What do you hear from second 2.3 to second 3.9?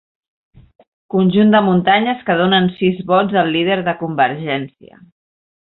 que donen sis vots al líder